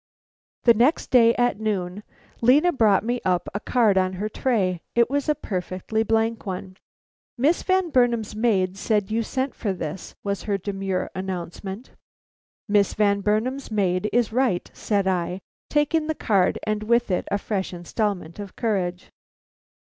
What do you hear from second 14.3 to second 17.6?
right," said I, taking the card and with it a